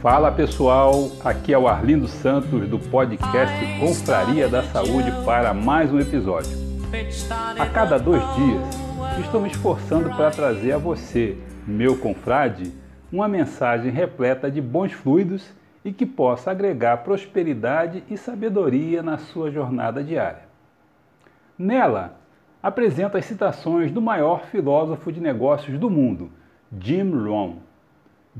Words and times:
Fala 0.00 0.30
pessoal, 0.30 1.10
aqui 1.24 1.52
é 1.52 1.58
o 1.58 1.66
Arlindo 1.66 2.06
Santos 2.06 2.68
do 2.68 2.78
podcast 2.78 3.52
Confraria 3.80 4.48
da 4.48 4.62
Saúde 4.62 5.10
para 5.24 5.52
mais 5.52 5.92
um 5.92 5.98
episódio. 5.98 6.56
A 7.58 7.66
cada 7.66 7.98
dois 7.98 8.22
dias 8.36 8.62
estou 9.18 9.40
me 9.40 9.50
esforçando 9.50 10.08
para 10.10 10.30
trazer 10.30 10.70
a 10.70 10.78
você, 10.78 11.36
meu 11.66 11.98
confrade, 11.98 12.72
uma 13.10 13.26
mensagem 13.26 13.90
repleta 13.90 14.48
de 14.48 14.60
bons 14.60 14.92
fluidos 14.92 15.52
e 15.84 15.92
que 15.92 16.06
possa 16.06 16.52
agregar 16.52 16.98
prosperidade 16.98 18.04
e 18.08 18.16
sabedoria 18.16 19.02
na 19.02 19.18
sua 19.18 19.50
jornada 19.50 20.04
diária. 20.04 20.42
Nela, 21.58 22.20
apresento 22.62 23.16
as 23.16 23.24
citações 23.24 23.90
do 23.90 24.00
maior 24.00 24.44
filósofo 24.44 25.10
de 25.10 25.20
negócios 25.20 25.76
do 25.76 25.90
mundo, 25.90 26.30
Jim 26.80 27.10
Rohn 27.10 27.67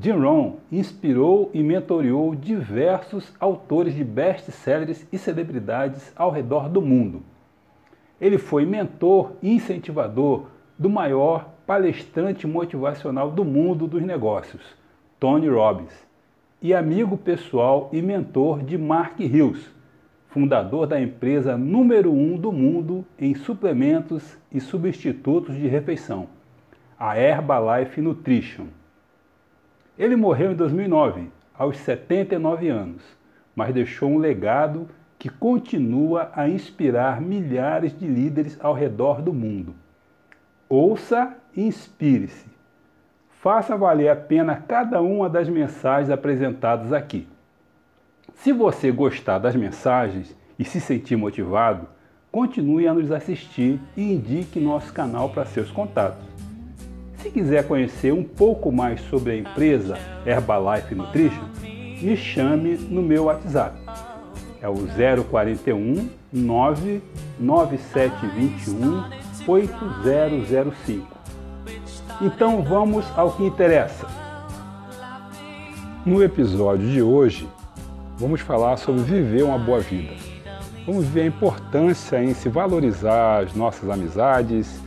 Jim 0.00 0.12
Rohn 0.12 0.58
inspirou 0.70 1.50
e 1.52 1.60
mentoreou 1.60 2.32
diversos 2.32 3.34
autores 3.40 3.96
de 3.96 4.04
best-sellers 4.04 5.04
e 5.12 5.18
celebridades 5.18 6.12
ao 6.14 6.30
redor 6.30 6.68
do 6.68 6.80
mundo. 6.80 7.20
Ele 8.20 8.38
foi 8.38 8.64
mentor 8.64 9.32
e 9.42 9.52
incentivador 9.52 10.46
do 10.78 10.88
maior 10.88 11.50
palestrante 11.66 12.46
motivacional 12.46 13.28
do 13.32 13.44
mundo 13.44 13.88
dos 13.88 14.00
negócios, 14.00 14.62
Tony 15.18 15.48
Robbins, 15.48 16.06
e 16.62 16.72
amigo 16.72 17.16
pessoal 17.16 17.90
e 17.92 18.00
mentor 18.00 18.62
de 18.62 18.78
Mark 18.78 19.18
Hills, 19.18 19.68
fundador 20.28 20.86
da 20.86 21.00
empresa 21.00 21.56
número 21.56 22.12
um 22.12 22.36
do 22.36 22.52
mundo 22.52 23.04
em 23.18 23.34
suplementos 23.34 24.38
e 24.52 24.60
substitutos 24.60 25.56
de 25.56 25.66
refeição, 25.66 26.28
a 26.96 27.18
Herbalife 27.18 28.00
Nutrition. 28.00 28.77
Ele 29.98 30.14
morreu 30.14 30.52
em 30.52 30.54
2009, 30.54 31.28
aos 31.52 31.76
79 31.78 32.68
anos, 32.68 33.02
mas 33.54 33.74
deixou 33.74 34.08
um 34.08 34.18
legado 34.18 34.88
que 35.18 35.28
continua 35.28 36.30
a 36.36 36.48
inspirar 36.48 37.20
milhares 37.20 37.98
de 37.98 38.06
líderes 38.06 38.56
ao 38.60 38.72
redor 38.72 39.20
do 39.20 39.32
mundo. 39.32 39.74
Ouça 40.68 41.34
e 41.56 41.66
inspire-se. 41.66 42.46
Faça 43.40 43.76
valer 43.76 44.08
a 44.08 44.14
pena 44.14 44.62
cada 44.68 45.02
uma 45.02 45.28
das 45.28 45.48
mensagens 45.48 46.10
apresentadas 46.10 46.92
aqui. 46.92 47.26
Se 48.34 48.52
você 48.52 48.92
gostar 48.92 49.40
das 49.40 49.56
mensagens 49.56 50.36
e 50.56 50.64
se 50.64 50.80
sentir 50.80 51.16
motivado, 51.16 51.88
continue 52.30 52.86
a 52.86 52.94
nos 52.94 53.10
assistir 53.10 53.80
e 53.96 54.12
indique 54.12 54.60
nosso 54.60 54.92
canal 54.92 55.30
para 55.30 55.44
seus 55.44 55.72
contatos. 55.72 56.37
Se 57.18 57.30
quiser 57.30 57.66
conhecer 57.66 58.12
um 58.12 58.22
pouco 58.22 58.70
mais 58.70 59.00
sobre 59.02 59.32
a 59.32 59.36
empresa 59.36 59.98
Herbalife 60.24 60.94
Nutrition, 60.94 61.48
me 62.00 62.16
chame 62.16 62.76
no 62.76 63.02
meu 63.02 63.24
WhatsApp. 63.24 63.76
É 64.62 64.68
o 64.68 64.76
041 65.28 66.08
99721 66.32 69.02
8005. 69.46 71.18
Então 72.20 72.62
vamos 72.62 73.04
ao 73.16 73.32
que 73.32 73.44
interessa. 73.44 74.06
No 76.06 76.22
episódio 76.22 76.88
de 76.88 77.02
hoje, 77.02 77.48
vamos 78.16 78.40
falar 78.40 78.76
sobre 78.76 79.02
viver 79.02 79.42
uma 79.42 79.58
boa 79.58 79.80
vida. 79.80 80.14
Vamos 80.86 81.04
ver 81.06 81.22
a 81.22 81.26
importância 81.26 82.22
em 82.22 82.32
se 82.32 82.48
valorizar 82.48 83.42
as 83.42 83.52
nossas 83.54 83.90
amizades, 83.90 84.80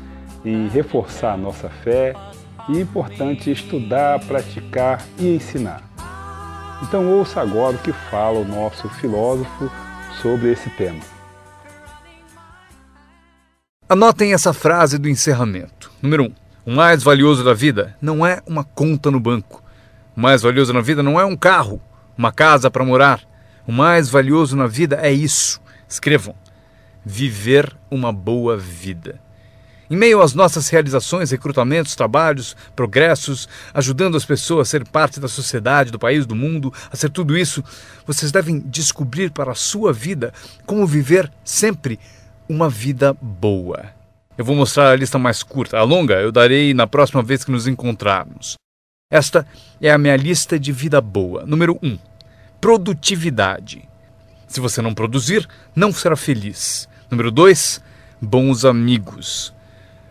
em 0.43 0.67
reforçar 0.67 1.33
a 1.33 1.37
nossa 1.37 1.69
fé 1.69 2.13
e 2.69 2.77
é 2.77 2.81
importante 2.81 3.51
estudar, 3.51 4.19
praticar 4.25 5.03
e 5.17 5.35
ensinar. 5.35 5.83
Então 6.83 7.07
ouça 7.07 7.41
agora 7.41 7.75
o 7.75 7.79
que 7.79 7.93
fala 7.93 8.39
o 8.39 8.45
nosso 8.45 8.89
filósofo 8.89 9.71
sobre 10.21 10.51
esse 10.51 10.69
tema. 10.71 10.99
Anotem 13.87 14.33
essa 14.33 14.53
frase 14.53 14.97
do 14.97 15.09
encerramento. 15.09 15.91
Número 16.01 16.23
1. 16.23 16.25
Um, 16.27 16.33
o 16.63 16.71
mais 16.71 17.03
valioso 17.03 17.43
da 17.43 17.53
vida 17.53 17.95
não 18.01 18.25
é 18.25 18.41
uma 18.47 18.63
conta 18.63 19.11
no 19.11 19.19
banco. 19.19 19.61
O 20.15 20.21
mais 20.21 20.41
valioso 20.41 20.71
na 20.71 20.81
vida 20.81 21.03
não 21.03 21.19
é 21.19 21.25
um 21.25 21.35
carro, 21.35 21.81
uma 22.17 22.31
casa 22.31 22.71
para 22.71 22.85
morar. 22.85 23.21
O 23.67 23.71
mais 23.71 24.09
valioso 24.09 24.55
na 24.55 24.67
vida 24.67 24.97
é 25.01 25.11
isso. 25.11 25.61
Escrevam: 25.87 26.35
viver 27.03 27.75
uma 27.89 28.13
boa 28.13 28.55
vida. 28.55 29.19
Em 29.91 29.97
meio 29.97 30.21
às 30.21 30.33
nossas 30.33 30.69
realizações, 30.69 31.31
recrutamentos, 31.31 31.97
trabalhos, 31.97 32.55
progressos, 32.73 33.49
ajudando 33.73 34.15
as 34.15 34.23
pessoas 34.23 34.69
a 34.69 34.71
ser 34.71 34.87
parte 34.87 35.19
da 35.19 35.27
sociedade, 35.27 35.91
do 35.91 35.99
país, 35.99 36.25
do 36.25 36.33
mundo, 36.33 36.73
a 36.89 36.95
ser 36.95 37.09
tudo 37.09 37.37
isso, 37.37 37.61
vocês 38.07 38.31
devem 38.31 38.57
descobrir 38.57 39.31
para 39.31 39.51
a 39.51 39.55
sua 39.55 39.91
vida 39.91 40.33
como 40.65 40.87
viver 40.87 41.29
sempre 41.43 41.99
uma 42.47 42.69
vida 42.69 43.13
boa. 43.21 43.87
Eu 44.37 44.45
vou 44.45 44.55
mostrar 44.55 44.91
a 44.91 44.95
lista 44.95 45.19
mais 45.19 45.43
curta. 45.43 45.77
A 45.77 45.83
longa 45.83 46.21
eu 46.21 46.31
darei 46.31 46.73
na 46.73 46.87
próxima 46.87 47.21
vez 47.21 47.43
que 47.43 47.51
nos 47.51 47.67
encontrarmos. 47.67 48.53
Esta 49.11 49.45
é 49.81 49.91
a 49.91 49.97
minha 49.97 50.15
lista 50.15 50.57
de 50.57 50.71
vida 50.71 51.01
boa. 51.01 51.45
Número 51.45 51.77
1. 51.83 51.85
Um, 51.89 51.99
produtividade. 52.61 53.89
Se 54.47 54.61
você 54.61 54.81
não 54.81 54.93
produzir, 54.93 55.45
não 55.75 55.91
será 55.91 56.15
feliz. 56.15 56.87
Número 57.09 57.29
2. 57.29 57.81
Bons 58.21 58.63
amigos. 58.63 59.53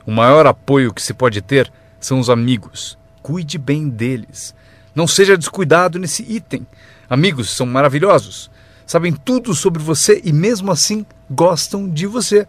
O 0.06 0.10
maior 0.10 0.46
apoio 0.46 0.92
que 0.92 1.02
se 1.02 1.14
pode 1.14 1.40
ter 1.40 1.70
são 1.98 2.18
os 2.18 2.30
amigos. 2.30 2.98
Cuide 3.22 3.58
bem 3.58 3.88
deles. 3.88 4.54
Não 4.94 5.06
seja 5.06 5.36
descuidado 5.36 5.98
nesse 5.98 6.22
item. 6.22 6.66
Amigos 7.08 7.50
são 7.50 7.66
maravilhosos. 7.66 8.50
Sabem 8.86 9.12
tudo 9.12 9.54
sobre 9.54 9.82
você 9.82 10.20
e 10.24 10.32
mesmo 10.32 10.72
assim 10.72 11.06
gostam 11.30 11.88
de 11.88 12.06
você. 12.06 12.46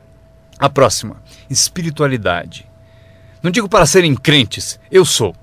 A 0.57 0.69
próxima, 0.69 1.17
espiritualidade. 1.49 2.67
Não 3.43 3.51
digo 3.51 3.67
para 3.67 3.85
serem 3.85 4.15
crentes, 4.15 4.79
eu 4.91 5.03
sou 5.03 5.35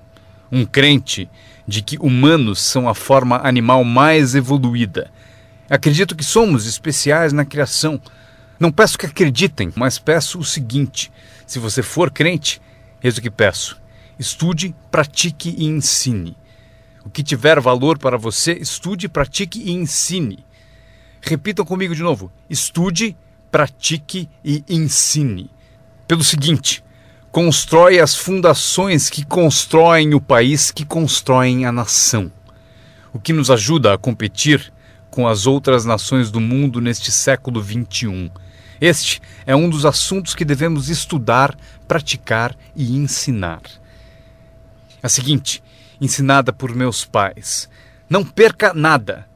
um 0.51 0.65
crente 0.65 1.29
de 1.67 1.81
que 1.81 1.97
humanos 1.99 2.59
são 2.59 2.89
a 2.89 2.95
forma 2.95 3.39
animal 3.43 3.83
mais 3.83 4.33
evoluída. 4.33 5.11
Acredito 5.69 6.15
que 6.15 6.23
somos 6.23 6.65
especiais 6.65 7.31
na 7.31 7.45
criação. 7.45 8.01
Não 8.59 8.73
peço 8.73 8.97
que 8.97 9.05
acreditem, 9.05 9.71
mas 9.73 9.97
peço 9.97 10.37
o 10.37 10.43
seguinte: 10.43 11.09
se 11.47 11.57
você 11.57 11.81
for 11.81 12.11
crente, 12.11 12.61
eis 13.01 13.17
o 13.17 13.21
que 13.21 13.31
peço: 13.31 13.79
estude, 14.19 14.75
pratique 14.91 15.55
e 15.57 15.65
ensine. 15.65 16.35
O 17.05 17.09
que 17.09 17.23
tiver 17.23 17.61
valor 17.61 17.97
para 17.97 18.17
você, 18.17 18.51
estude, 18.53 19.07
pratique 19.07 19.61
e 19.63 19.71
ensine. 19.71 20.45
Repitam 21.21 21.63
comigo 21.63 21.95
de 21.95 22.03
novo: 22.03 22.29
estude, 22.49 23.15
pratique 23.49 24.29
e 24.43 24.61
ensine. 24.67 25.49
Pelo 26.05 26.23
seguinte, 26.23 26.83
constrói 27.31 28.01
as 28.01 28.13
fundações 28.13 29.09
que 29.09 29.25
constroem 29.25 30.13
o 30.13 30.19
país, 30.19 30.69
que 30.69 30.83
constroem 30.83 31.65
a 31.65 31.71
nação. 31.71 32.29
O 33.13 33.19
que 33.19 33.31
nos 33.31 33.49
ajuda 33.49 33.93
a 33.93 33.97
competir 33.97 34.73
com 35.09 35.25
as 35.27 35.47
outras 35.47 35.85
nações 35.85 36.29
do 36.29 36.41
mundo 36.41 36.81
neste 36.81 37.09
século 37.09 37.63
XXI 37.63 38.29
este 38.81 39.21
é 39.45 39.55
um 39.55 39.69
dos 39.69 39.85
assuntos 39.85 40.33
que 40.33 40.45
devemos 40.45 40.89
estudar, 40.89 41.57
praticar 41.87 42.55
e 42.75 42.95
ensinar. 42.95 43.61
A 45.01 45.09
seguinte, 45.09 45.63
ensinada 45.99 46.53
por 46.53 46.73
meus 46.75 47.05
pais: 47.05 47.69
não 48.09 48.23
perca 48.23 48.73
nada. 48.73 49.27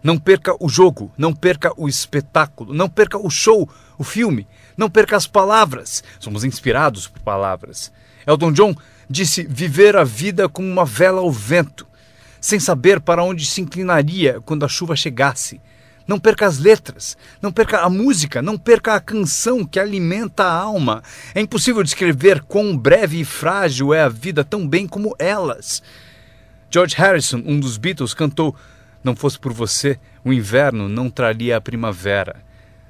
Não 0.00 0.16
perca 0.16 0.54
o 0.60 0.68
jogo, 0.68 1.12
não 1.18 1.34
perca 1.34 1.72
o 1.76 1.88
espetáculo, 1.88 2.72
não 2.72 2.88
perca 2.88 3.18
o 3.18 3.28
show, 3.28 3.68
o 3.98 4.04
filme, 4.04 4.46
não 4.76 4.88
perca 4.88 5.16
as 5.16 5.26
palavras. 5.26 6.04
Somos 6.20 6.44
inspirados 6.44 7.08
por 7.08 7.20
palavras. 7.20 7.92
Elton 8.24 8.52
John 8.52 8.74
disse 9.10 9.42
viver 9.42 9.96
a 9.96 10.04
vida 10.04 10.48
como 10.48 10.68
uma 10.68 10.84
vela 10.84 11.20
ao 11.20 11.32
vento, 11.32 11.86
sem 12.40 12.60
saber 12.60 13.00
para 13.00 13.24
onde 13.24 13.44
se 13.44 13.60
inclinaria 13.60 14.40
quando 14.44 14.64
a 14.64 14.68
chuva 14.68 14.94
chegasse. 14.94 15.60
Não 16.08 16.18
perca 16.18 16.46
as 16.46 16.58
letras, 16.58 17.18
não 17.42 17.52
perca 17.52 17.80
a 17.80 17.90
música, 17.90 18.40
não 18.40 18.56
perca 18.56 18.94
a 18.94 19.00
canção 19.00 19.62
que 19.62 19.78
alimenta 19.78 20.42
a 20.42 20.52
alma. 20.52 21.02
É 21.34 21.40
impossível 21.42 21.82
descrever 21.82 22.42
quão 22.44 22.74
breve 22.74 23.20
e 23.20 23.26
frágil 23.26 23.92
é 23.92 24.00
a 24.00 24.08
vida 24.08 24.42
tão 24.42 24.66
bem 24.66 24.88
como 24.88 25.14
elas. 25.18 25.82
George 26.70 26.96
Harrison, 26.96 27.42
um 27.44 27.60
dos 27.60 27.76
Beatles, 27.76 28.14
cantou: 28.14 28.56
Não 29.04 29.14
fosse 29.14 29.38
por 29.38 29.52
você, 29.52 30.00
o 30.24 30.32
inverno 30.32 30.88
não 30.88 31.10
traria 31.10 31.58
a 31.58 31.60
primavera. 31.60 32.36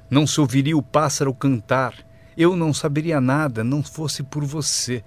Não 0.09 0.25
se 0.25 0.39
ouviria 0.39 0.77
o 0.77 0.81
pássaro 0.81 1.33
cantar. 1.33 1.93
Eu 2.37 2.55
não 2.55 2.73
saberia 2.73 3.19
nada, 3.19 3.65
não 3.65 3.83
fosse 3.83 4.23
por 4.23 4.45
você. 4.45 5.03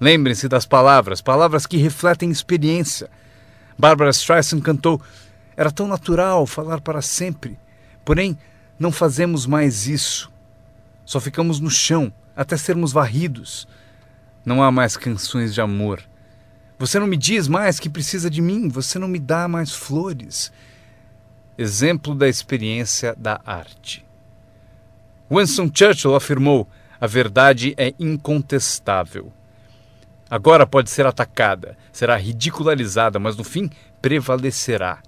Lembrem-se 0.00 0.48
das 0.48 0.64
palavras, 0.64 1.20
palavras 1.20 1.66
que 1.66 1.78
refletem 1.78 2.30
experiência. 2.30 3.10
Barbara 3.76 4.10
Streisand 4.10 4.60
cantou 4.60 5.02
era 5.58 5.72
tão 5.72 5.88
natural 5.88 6.46
falar 6.46 6.80
para 6.80 7.02
sempre. 7.02 7.58
Porém, 8.04 8.38
não 8.78 8.92
fazemos 8.92 9.44
mais 9.44 9.88
isso. 9.88 10.30
Só 11.04 11.18
ficamos 11.18 11.58
no 11.58 11.68
chão 11.68 12.12
até 12.36 12.56
sermos 12.56 12.92
varridos. 12.92 13.66
Não 14.44 14.62
há 14.62 14.70
mais 14.70 14.96
canções 14.96 15.52
de 15.52 15.60
amor. 15.60 16.00
Você 16.78 17.00
não 17.00 17.08
me 17.08 17.16
diz 17.16 17.48
mais 17.48 17.80
que 17.80 17.90
precisa 17.90 18.30
de 18.30 18.40
mim, 18.40 18.68
você 18.68 19.00
não 19.00 19.08
me 19.08 19.18
dá 19.18 19.48
mais 19.48 19.72
flores. 19.72 20.52
Exemplo 21.58 22.14
da 22.14 22.28
experiência 22.28 23.16
da 23.18 23.40
arte. 23.44 24.06
Winston 25.28 25.68
Churchill 25.74 26.14
afirmou: 26.14 26.68
a 27.00 27.06
verdade 27.08 27.74
é 27.76 27.92
incontestável. 27.98 29.32
Agora 30.30 30.64
pode 30.64 30.88
ser 30.88 31.04
atacada, 31.04 31.76
será 31.92 32.16
ridicularizada, 32.16 33.18
mas 33.18 33.36
no 33.36 33.42
fim 33.42 33.68
prevalecerá. 34.00 35.02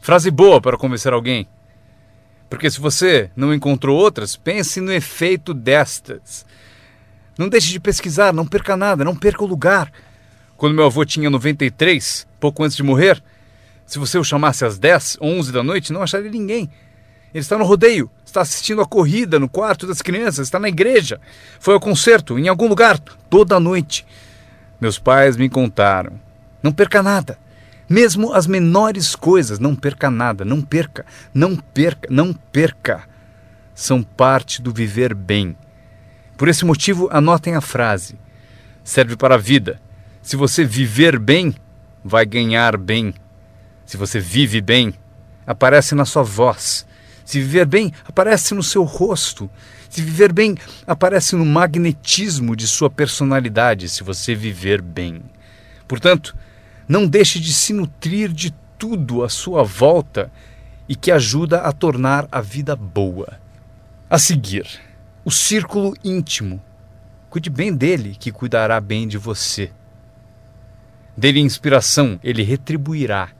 Frase 0.00 0.30
boa 0.30 0.60
para 0.60 0.78
convencer 0.78 1.12
alguém. 1.12 1.46
Porque 2.48 2.70
se 2.70 2.80
você 2.80 3.30
não 3.36 3.54
encontrou 3.54 3.98
outras, 3.98 4.34
pense 4.34 4.80
no 4.80 4.92
efeito 4.92 5.54
destas. 5.54 6.44
Não 7.38 7.48
deixe 7.48 7.70
de 7.70 7.78
pesquisar, 7.78 8.32
não 8.32 8.46
perca 8.46 8.76
nada, 8.76 9.04
não 9.04 9.14
perca 9.14 9.44
o 9.44 9.46
lugar. 9.46 9.92
Quando 10.56 10.74
meu 10.74 10.84
avô 10.84 11.04
tinha 11.04 11.30
93, 11.30 12.26
pouco 12.40 12.64
antes 12.64 12.76
de 12.76 12.82
morrer, 12.82 13.22
se 13.86 13.98
você 13.98 14.18
o 14.18 14.24
chamasse 14.24 14.64
às 14.64 14.78
10, 14.78 15.18
11 15.20 15.52
da 15.52 15.62
noite, 15.62 15.92
não 15.92 16.02
acharia 16.02 16.30
ninguém. 16.30 16.70
Ele 17.32 17.42
está 17.42 17.56
no 17.56 17.64
rodeio, 17.64 18.10
está 18.24 18.40
assistindo 18.40 18.82
a 18.82 18.86
corrida 18.86 19.38
no 19.38 19.48
quarto 19.48 19.86
das 19.86 20.02
crianças, 20.02 20.48
está 20.48 20.58
na 20.58 20.68
igreja, 20.68 21.20
foi 21.60 21.74
ao 21.74 21.80
concerto, 21.80 22.38
em 22.38 22.48
algum 22.48 22.66
lugar, 22.66 22.98
toda 22.98 23.60
noite. 23.60 24.04
Meus 24.80 24.98
pais 24.98 25.36
me 25.36 25.48
contaram. 25.48 26.20
Não 26.62 26.72
perca 26.72 27.02
nada. 27.02 27.38
Mesmo 27.90 28.32
as 28.32 28.46
menores 28.46 29.16
coisas, 29.16 29.58
não 29.58 29.74
perca 29.74 30.08
nada, 30.08 30.44
não 30.44 30.62
perca, 30.62 31.04
não 31.34 31.56
perca, 31.56 32.06
não 32.08 32.32
perca. 32.32 33.02
São 33.74 34.00
parte 34.00 34.62
do 34.62 34.72
viver 34.72 35.12
bem. 35.12 35.56
Por 36.36 36.46
esse 36.46 36.64
motivo, 36.64 37.08
anotem 37.10 37.56
a 37.56 37.60
frase. 37.60 38.16
Serve 38.84 39.16
para 39.16 39.34
a 39.34 39.38
vida. 39.38 39.82
Se 40.22 40.36
você 40.36 40.64
viver 40.64 41.18
bem, 41.18 41.52
vai 42.04 42.24
ganhar 42.24 42.76
bem. 42.76 43.12
Se 43.84 43.96
você 43.96 44.20
vive 44.20 44.60
bem, 44.60 44.94
aparece 45.44 45.92
na 45.96 46.04
sua 46.04 46.22
voz. 46.22 46.86
Se 47.24 47.40
viver 47.40 47.66
bem, 47.66 47.92
aparece 48.06 48.54
no 48.54 48.62
seu 48.62 48.84
rosto. 48.84 49.50
Se 49.88 50.00
viver 50.00 50.32
bem, 50.32 50.54
aparece 50.86 51.34
no 51.34 51.44
magnetismo 51.44 52.54
de 52.54 52.68
sua 52.68 52.88
personalidade, 52.88 53.88
se 53.88 54.04
você 54.04 54.32
viver 54.32 54.80
bem. 54.80 55.24
Portanto, 55.88 56.36
não 56.90 57.06
deixe 57.06 57.38
de 57.38 57.52
se 57.52 57.72
nutrir 57.72 58.32
de 58.32 58.52
tudo 58.76 59.22
à 59.22 59.28
sua 59.28 59.62
volta 59.62 60.28
e 60.88 60.96
que 60.96 61.12
ajuda 61.12 61.60
a 61.60 61.70
tornar 61.70 62.26
a 62.32 62.40
vida 62.40 62.74
boa. 62.74 63.38
A 64.10 64.18
seguir, 64.18 64.66
o 65.24 65.30
círculo 65.30 65.94
íntimo. 66.02 66.60
Cuide 67.28 67.48
bem 67.48 67.72
dele, 67.72 68.16
que 68.18 68.32
cuidará 68.32 68.80
bem 68.80 69.06
de 69.06 69.16
você. 69.16 69.70
Dele 71.16 71.38
inspiração, 71.38 72.18
ele 72.24 72.42
retribuirá 72.42 73.30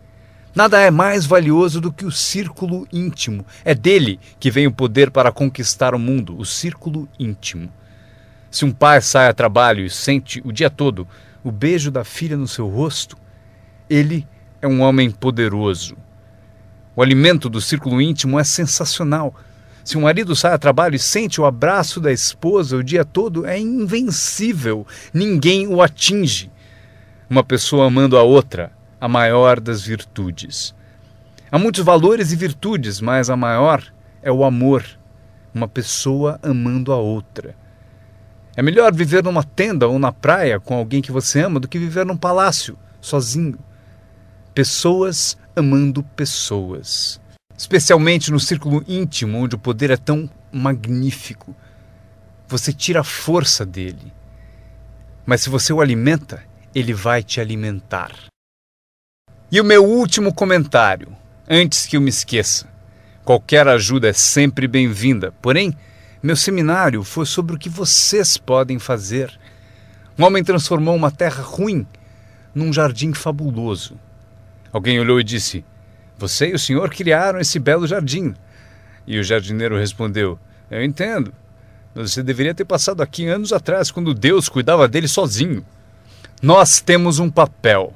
Nada 0.55 0.81
é 0.81 0.91
mais 0.91 1.27
valioso 1.27 1.81
do 1.81 1.93
que 1.93 2.05
o 2.05 2.13
círculo 2.13 2.87
íntimo. 2.93 3.45
É 3.65 3.75
dele 3.75 4.21
que 4.39 4.49
vem 4.49 4.69
o 4.69 4.73
poder 4.73 5.11
para 5.11 5.33
conquistar 5.33 5.93
o 5.93 5.99
mundo, 5.99 6.39
o 6.39 6.45
círculo 6.45 7.09
íntimo. 7.19 7.69
Se 8.49 8.65
um 8.65 8.71
pai 8.71 9.01
sai 9.01 9.27
a 9.27 9.35
trabalho 9.35 9.85
e 9.85 9.91
sente 9.91 10.41
o 10.45 10.53
dia 10.53 10.71
todo 10.71 11.07
o 11.43 11.51
beijo 11.51 11.91
da 11.91 12.05
filha 12.05 12.37
no 12.37 12.47
seu 12.47 12.69
rosto, 12.69 13.17
ele 13.91 14.25
é 14.63 14.69
um 14.69 14.81
homem 14.81 15.11
poderoso. 15.11 15.97
O 16.95 17.03
alimento 17.03 17.49
do 17.49 17.61
círculo 17.61 18.01
íntimo 18.01 18.39
é 18.39 18.45
sensacional. 18.45 19.35
Se 19.85 19.99
um 19.99 20.03
marido 20.03 20.37
sai 20.37 20.53
a 20.53 20.59
trabalho 20.59 20.95
e 20.95 20.99
sente 20.99 21.41
o 21.41 21.45
abraço 21.45 22.01
da 22.01 22.13
esposa 22.13 22.77
o 22.77 22.85
dia 22.85 23.05
todo, 23.05 23.45
é 23.45 23.59
invencível. 23.59 24.87
Ninguém 25.13 25.67
o 25.67 25.83
atinge. 25.83 26.51
Uma 27.29 27.43
pessoa 27.43 27.87
amando 27.87 28.17
a 28.17 28.23
outra 28.23 28.73
a 29.01 29.09
maior 29.09 29.59
das 29.59 29.83
virtudes. 29.83 30.75
Há 31.51 31.59
muitos 31.59 31.85
valores 31.85 32.31
e 32.31 32.37
virtudes, 32.37 33.01
mas 33.01 33.29
a 33.29 33.37
maior 33.37 33.83
é 34.23 34.31
o 34.31 34.45
amor, 34.45 34.85
uma 35.53 35.67
pessoa 35.67 36.39
amando 36.43 36.93
a 36.93 36.97
outra. 36.97 37.57
É 38.55 38.63
melhor 38.63 38.95
viver 38.95 39.25
numa 39.25 39.43
tenda 39.43 39.89
ou 39.89 39.99
na 39.99 40.13
praia 40.13 40.61
com 40.61 40.75
alguém 40.75 41.01
que 41.01 41.11
você 41.11 41.41
ama 41.41 41.59
do 41.59 41.67
que 41.67 41.79
viver 41.79 42.05
num 42.05 42.17
palácio, 42.17 42.77
sozinho. 43.01 43.59
Pessoas 44.53 45.39
amando 45.55 46.03
pessoas. 46.03 47.21
Especialmente 47.57 48.33
no 48.33 48.41
círculo 48.41 48.85
íntimo, 48.89 49.39
onde 49.39 49.55
o 49.55 49.59
poder 49.59 49.91
é 49.91 49.97
tão 49.97 50.29
magnífico. 50.51 51.55
Você 52.49 52.73
tira 52.73 53.01
a 53.01 53.05
força 53.05 53.65
dele. 53.65 54.13
Mas 55.25 55.43
se 55.43 55.49
você 55.49 55.73
o 55.73 55.81
alimenta, 55.81 56.43
ele 56.75 56.93
vai 56.93 57.23
te 57.23 57.41
alimentar. 57.41 58.13
E 59.53 59.61
o 59.61 59.65
meu 59.65 59.85
último 59.85 60.35
comentário, 60.35 61.17
antes 61.49 61.87
que 61.87 61.97
eu 61.97 62.01
me 62.01 62.11
esqueça. 62.11 62.69
Qualquer 63.25 63.69
ajuda 63.69 64.09
é 64.09 64.13
sempre 64.13 64.67
bem-vinda, 64.67 65.33
porém, 65.41 65.77
meu 66.21 66.35
seminário 66.35 67.05
foi 67.05 67.25
sobre 67.25 67.55
o 67.55 67.59
que 67.59 67.69
vocês 67.69 68.37
podem 68.37 68.81
fazer. 68.81 69.39
Um 70.19 70.25
homem 70.25 70.43
transformou 70.43 70.97
uma 70.97 71.13
terra 71.13 71.41
ruim 71.41 71.87
num 72.53 72.73
jardim 72.73 73.15
fabuloso. 73.15 73.97
Alguém 74.73 75.01
olhou 75.01 75.21
e 75.21 75.25
disse: 75.25 75.65
Você 76.19 76.49
e 76.51 76.55
o 76.55 76.59
senhor 76.59 76.91
criaram 76.91 77.41
esse 77.41 77.59
belo 77.59 77.87
jardim. 77.87 78.35
E 79.07 79.19
o 79.19 79.25
jardineiro 79.25 79.79
respondeu: 79.79 80.39
Eu 80.71 80.85
entendo. 80.85 81.33
Mas 81.95 82.13
você 82.13 82.23
deveria 82.23 82.55
ter 82.55 82.65
passado 82.65 83.03
aqui 83.03 83.27
anos 83.27 83.53
atrás, 83.53 83.91
quando 83.91 84.15
Deus 84.15 84.49
cuidava 84.49 84.87
dele 84.87 85.09
sozinho. 85.09 85.65
Nós 86.41 86.81
temos 86.81 87.19
um 87.19 87.31
papel. 87.31 87.95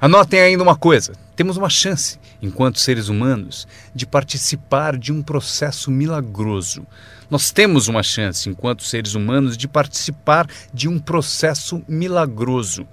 Anotem 0.00 0.40
ainda 0.40 0.62
uma 0.62 0.76
coisa: 0.76 1.12
temos 1.34 1.56
uma 1.56 1.68
chance, 1.68 2.18
enquanto 2.40 2.78
seres 2.78 3.08
humanos, 3.08 3.66
de 3.94 4.06
participar 4.06 4.96
de 4.96 5.12
um 5.12 5.22
processo 5.22 5.90
milagroso. 5.90 6.86
Nós 7.28 7.50
temos 7.50 7.88
uma 7.88 8.02
chance, 8.02 8.48
enquanto 8.48 8.84
seres 8.84 9.14
humanos, 9.14 9.56
de 9.56 9.66
participar 9.66 10.46
de 10.72 10.88
um 10.88 10.98
processo 10.98 11.82
milagroso. 11.88 12.86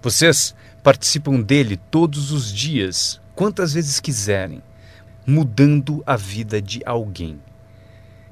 Vocês 0.00 0.54
participam 0.82 1.40
dele 1.40 1.76
todos 1.90 2.32
os 2.32 2.52
dias, 2.52 3.20
quantas 3.34 3.72
vezes 3.72 4.00
quiserem, 4.00 4.62
mudando 5.26 6.02
a 6.04 6.16
vida 6.16 6.60
de 6.60 6.82
alguém, 6.84 7.40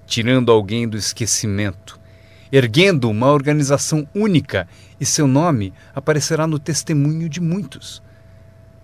tirando 0.06 0.50
alguém 0.50 0.88
do 0.88 0.96
esquecimento, 0.96 1.98
erguendo 2.50 3.08
uma 3.08 3.30
organização 3.30 4.08
única 4.14 4.66
e 4.98 5.06
seu 5.06 5.26
nome 5.26 5.72
aparecerá 5.94 6.46
no 6.46 6.58
testemunho 6.58 7.28
de 7.28 7.40
muitos. 7.40 8.02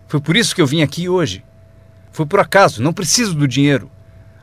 Foi 0.07 0.21
por 0.21 0.37
isso 0.37 0.55
que 0.55 0.63
eu 0.63 0.67
vim 0.67 0.83
aqui 0.83 1.09
hoje. 1.09 1.45
Foi 2.13 2.25
por 2.25 2.39
acaso, 2.39 2.83
não 2.83 2.93
preciso 2.93 3.35
do 3.35 3.49
dinheiro. 3.49 3.91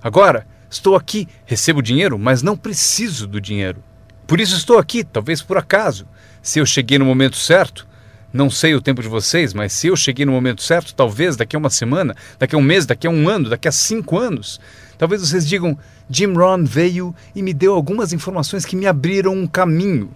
Agora, 0.01 0.45
estou 0.69 0.95
aqui, 0.95 1.27
recebo 1.45 1.81
dinheiro, 1.81 2.19
mas 2.19 2.43
não 2.43 2.57
preciso 2.57 3.25
do 3.25 3.39
dinheiro. 3.39 3.81
Por 4.27 4.41
isso 4.41 4.57
estou 4.57 4.77
aqui, 4.77 5.03
talvez 5.03 5.41
por 5.41 5.57
acaso. 5.57 6.05
Se 6.41 6.59
eu 6.59 6.65
cheguei 6.65 6.99
no 6.99 7.05
momento 7.05 7.37
certo, 7.37 7.87
não 8.33 8.49
sei 8.49 8.73
o 8.73 8.81
tempo 8.81 8.99
de 8.99 9.07
vocês, 9.07 9.53
mas 9.53 9.71
se 9.73 9.87
eu 9.87 9.95
cheguei 9.95 10.25
no 10.25 10.31
momento 10.31 10.63
certo, 10.63 10.95
talvez 10.95 11.37
daqui 11.37 11.55
a 11.55 11.59
uma 11.59 11.69
semana, 11.69 12.15
daqui 12.39 12.55
a 12.55 12.57
um 12.57 12.63
mês, 12.63 12.83
daqui 12.83 13.05
a 13.05 13.09
um 13.11 13.29
ano, 13.29 13.47
daqui 13.47 13.67
a 13.67 13.71
cinco 13.71 14.17
anos, 14.17 14.59
talvez 14.97 15.21
vocês 15.21 15.47
digam: 15.47 15.77
Jim 16.09 16.33
Ron 16.33 16.63
veio 16.63 17.15
e 17.35 17.43
me 17.43 17.53
deu 17.53 17.75
algumas 17.75 18.11
informações 18.11 18.65
que 18.65 18.75
me 18.75 18.87
abriram 18.87 19.33
um 19.33 19.45
caminho. 19.45 20.09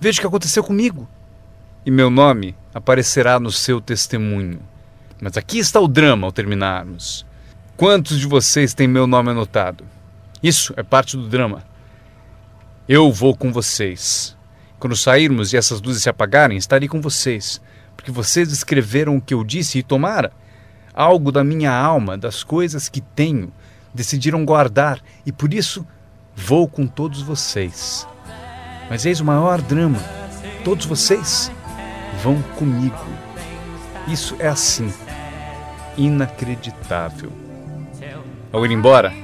Veja 0.00 0.18
o 0.18 0.20
que 0.22 0.26
aconteceu 0.26 0.64
comigo. 0.64 1.08
E 1.86 1.90
meu 1.90 2.10
nome 2.10 2.56
aparecerá 2.74 3.38
no 3.38 3.52
seu 3.52 3.80
testemunho. 3.80 4.58
Mas 5.20 5.36
aqui 5.36 5.58
está 5.58 5.78
o 5.78 5.86
drama 5.86 6.26
ao 6.26 6.32
terminarmos. 6.32 7.24
Quantos 7.76 8.18
de 8.18 8.26
vocês 8.26 8.74
têm 8.74 8.88
meu 8.88 9.06
nome 9.06 9.30
anotado? 9.30 9.84
Isso 10.42 10.74
é 10.76 10.82
parte 10.82 11.16
do 11.16 11.28
drama. 11.28 11.62
Eu 12.88 13.12
vou 13.12 13.36
com 13.36 13.52
vocês. 13.52 14.33
Quando 14.84 14.96
sairmos 14.96 15.50
e 15.50 15.56
essas 15.56 15.80
luzes 15.80 16.02
se 16.02 16.10
apagarem, 16.10 16.58
estarei 16.58 16.86
com 16.86 17.00
vocês, 17.00 17.58
porque 17.96 18.10
vocês 18.10 18.52
escreveram 18.52 19.16
o 19.16 19.20
que 19.20 19.32
eu 19.32 19.42
disse 19.42 19.78
e 19.78 19.82
tomara 19.82 20.30
algo 20.92 21.32
da 21.32 21.42
minha 21.42 21.72
alma, 21.72 22.18
das 22.18 22.44
coisas 22.44 22.86
que 22.86 23.00
tenho, 23.00 23.50
decidiram 23.94 24.44
guardar 24.44 25.00
e 25.24 25.32
por 25.32 25.54
isso 25.54 25.86
vou 26.36 26.68
com 26.68 26.86
todos 26.86 27.22
vocês. 27.22 28.06
Mas 28.90 29.06
eis 29.06 29.20
o 29.20 29.24
maior 29.24 29.62
drama: 29.62 29.98
todos 30.62 30.84
vocês 30.84 31.50
vão 32.22 32.42
comigo. 32.58 33.06
Isso 34.06 34.36
é 34.38 34.48
assim, 34.48 34.92
inacreditável. 35.96 37.32
Ao 38.52 38.66
ir 38.66 38.70
embora, 38.70 39.14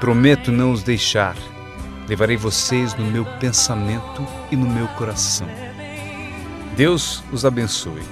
prometo 0.00 0.50
não 0.50 0.72
os 0.72 0.82
deixar. 0.82 1.36
Levarei 2.08 2.36
vocês 2.36 2.94
no 2.94 3.04
meu 3.04 3.24
pensamento 3.40 4.26
e 4.50 4.56
no 4.56 4.68
meu 4.68 4.86
coração. 4.88 5.48
Deus 6.76 7.24
os 7.32 7.44
abençoe. 7.44 8.02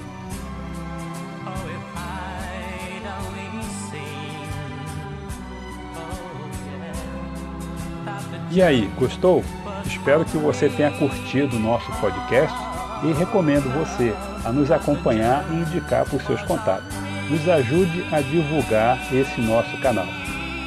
E 8.50 8.62
aí, 8.62 8.90
gostou? 8.96 9.44
Espero 9.84 10.24
que 10.24 10.36
você 10.36 10.68
tenha 10.68 10.90
curtido 10.92 11.56
o 11.56 11.60
nosso 11.60 11.90
podcast 12.00 12.56
e 13.02 13.12
recomendo 13.12 13.68
você 13.72 14.14
a 14.44 14.52
nos 14.52 14.70
acompanhar 14.70 15.44
e 15.50 15.56
indicar 15.56 16.04
para 16.04 16.16
os 16.16 16.24
seus 16.24 16.40
contatos. 16.42 16.94
Nos 17.28 17.48
ajude 17.48 18.04
a 18.12 18.20
divulgar 18.20 19.12
esse 19.12 19.40
nosso 19.40 19.76
canal. 19.78 20.06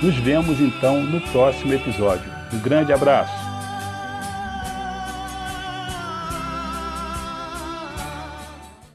Nos 0.01 0.15
vemos 0.17 0.59
então 0.59 1.01
no 1.01 1.21
próximo 1.31 1.73
episódio. 1.73 2.36
Um 2.53 2.59
grande 2.59 2.93
abraço! 2.93 3.46